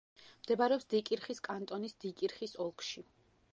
[0.45, 3.07] მდებარეობს დიკირხის კანტონის დიკირხის ოლქში.